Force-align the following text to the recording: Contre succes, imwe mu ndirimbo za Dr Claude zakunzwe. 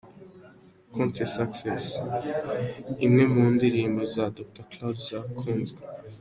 Contre 0.93 1.23
succes, 1.35 1.83
imwe 3.05 3.23
mu 3.33 3.43
ndirimbo 3.55 4.01
za 4.13 4.25
Dr 4.37 4.63
Claude 4.71 5.01
zakunzwe. 5.09 5.79